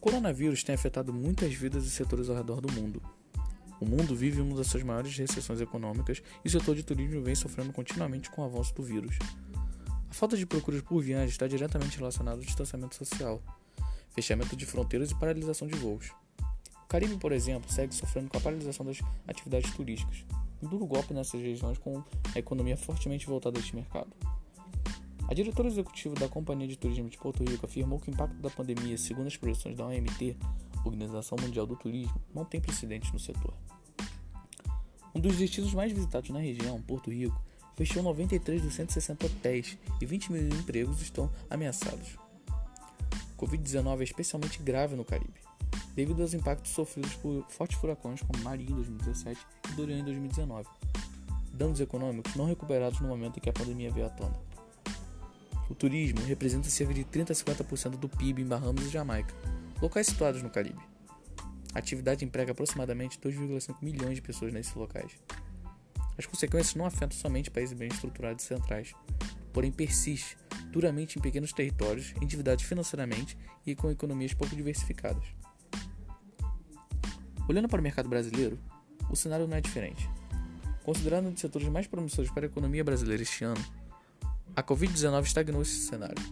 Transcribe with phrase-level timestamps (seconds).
[0.00, 3.02] coronavírus tem afetado muitas vidas e setores ao redor do mundo.
[3.78, 7.34] O mundo vive uma das suas maiores recessões econômicas e o setor de turismo vem
[7.34, 9.16] sofrendo continuamente com o avanço do vírus.
[10.10, 13.42] A falta de procuras por viagens está diretamente relacionada ao distanciamento social,
[14.10, 16.10] fechamento de fronteiras e paralisação de voos.
[16.82, 18.98] O Caribe, por exemplo, segue sofrendo com a paralisação das
[19.28, 20.24] atividades turísticas,
[20.62, 22.02] um duro golpe nessas regiões com
[22.34, 24.10] a economia fortemente voltada a este mercado.
[25.30, 28.50] A diretora executiva da Companhia de Turismo de Porto Rico afirmou que o impacto da
[28.50, 30.36] pandemia, segundo as projeções da OMT,
[30.84, 33.54] Organização Mundial do Turismo, não tem precedentes no setor.
[35.14, 37.40] Um dos destinos mais visitados na região, Porto Rico,
[37.76, 42.18] fechou 93 dos 160 hotéis e 20 mil empregos estão ameaçados.
[43.38, 45.40] Covid-19 é especialmente grave no Caribe,
[45.94, 49.40] devido aos impactos sofridos por fortes furacões como Maria em 2017
[49.70, 50.68] e Dorian em 2019,
[51.52, 54.49] danos econômicos não recuperados no momento em que a pandemia veio à tona.
[55.70, 59.32] O turismo representa cerca de 30 a 50% do PIB em Bahamas e Jamaica,
[59.80, 60.80] locais situados no Caribe.
[61.72, 65.12] A atividade emprega aproximadamente 2,5 milhões de pessoas nesses locais.
[66.18, 68.92] As consequências não afetam somente países bem estruturados e centrais,
[69.52, 70.36] porém persiste
[70.72, 75.24] duramente em pequenos territórios, endividados financeiramente e com economias pouco diversificadas.
[77.48, 78.58] Olhando para o mercado brasileiro,
[79.08, 80.10] o cenário não é diferente.
[80.82, 83.64] Considerando um dos setores mais promissores para a economia brasileira este ano,
[84.54, 86.22] a Covid-19 estagnou esse cenário,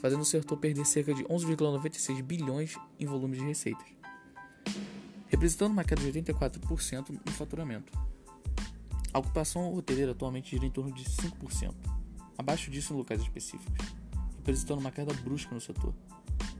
[0.00, 3.86] fazendo o setor perder cerca de 11,96 bilhões em volume de receitas,
[5.28, 7.92] representando uma queda de 84% no faturamento.
[9.12, 11.74] A ocupação hoteleira atualmente gira em torno de 5%,
[12.36, 13.72] abaixo disso em locais específicos,
[14.36, 15.94] representando uma queda brusca no setor.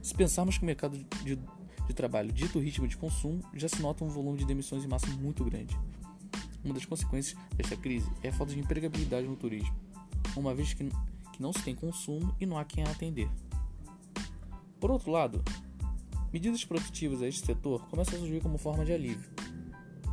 [0.01, 4.03] Se pensarmos que o mercado de, de trabalho dito ritmo de consumo, já se nota
[4.03, 5.77] um volume de demissões em massa muito grande.
[6.63, 9.75] Uma das consequências desta crise é a falta de empregabilidade no turismo,
[10.35, 10.89] uma vez que
[11.39, 13.29] que não se tem consumo e não há quem a atender.
[14.77, 15.41] Por outro lado,
[16.33, 19.29] medidas protetivas a este setor começam a surgir como forma de alívio.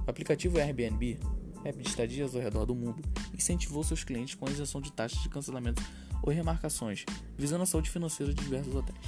[0.07, 1.19] O aplicativo Airbnb,
[1.65, 3.03] app de estadias ao redor do mundo,
[3.35, 5.83] incentivou seus clientes com a isenção de taxas de cancelamento
[6.23, 7.05] ou remarcações,
[7.37, 9.07] visando a saúde financeira de diversos hotéis.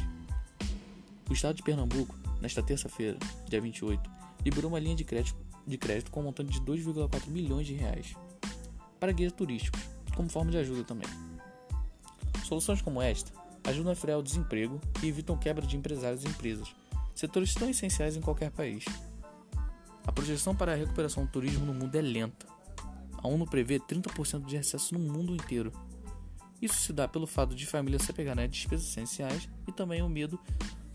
[1.31, 3.17] O estado de Pernambuco, nesta terça-feira,
[3.49, 4.11] dia 28,
[4.45, 8.17] liberou uma linha de crédito, de crédito com um montante de 2,4 milhões de reais
[8.99, 9.81] para guias turísticos,
[10.19, 11.09] como forma de ajuda também.
[12.45, 13.31] Soluções como esta
[13.63, 16.75] ajudam a frear o desemprego e evitam quebra de empresários e empresas,
[17.15, 18.85] setores tão essenciais em qualquer país.
[20.05, 22.49] A projeção para a recuperação do turismo no mundo é lenta.
[23.17, 25.73] A ONU prevê 30% de recesso no mundo inteiro.
[26.61, 30.09] Isso se dá pelo fato de famílias se apegarem a despesas essenciais e também o
[30.09, 30.41] medo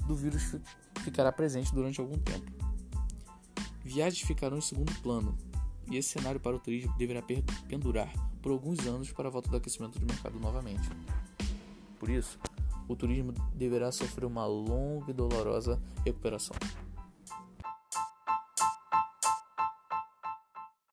[0.06, 0.58] do vírus
[1.00, 2.52] ficará presente durante algum tempo.
[3.86, 5.38] Viagens ficarão em segundo plano,
[5.90, 7.22] e esse cenário para o turismo deverá
[7.70, 8.12] pendurar
[8.44, 10.88] por alguns anos para a volta do aquecimento do mercado novamente.
[11.98, 12.38] Por isso,
[12.90, 16.56] o turismo deverá sofrer uma longa e dolorosa recuperação.